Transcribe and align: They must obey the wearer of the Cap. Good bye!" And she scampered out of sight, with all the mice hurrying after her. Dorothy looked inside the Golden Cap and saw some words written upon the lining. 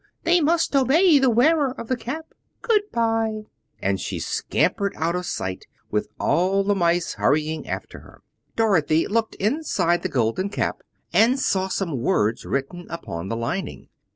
They 0.23 0.41
must 0.41 0.75
obey 0.75 1.19
the 1.19 1.29
wearer 1.29 1.79
of 1.79 1.87
the 1.87 1.95
Cap. 1.95 2.33
Good 2.63 2.89
bye!" 2.91 3.43
And 3.83 3.99
she 4.01 4.17
scampered 4.17 4.95
out 4.95 5.15
of 5.15 5.27
sight, 5.27 5.67
with 5.91 6.07
all 6.19 6.63
the 6.63 6.73
mice 6.73 7.13
hurrying 7.13 7.67
after 7.67 7.99
her. 7.99 8.23
Dorothy 8.55 9.05
looked 9.05 9.35
inside 9.35 10.01
the 10.01 10.09
Golden 10.09 10.49
Cap 10.49 10.81
and 11.13 11.39
saw 11.39 11.67
some 11.67 12.01
words 12.01 12.45
written 12.45 12.87
upon 12.89 13.27
the 13.29 13.37
lining. 13.37 13.89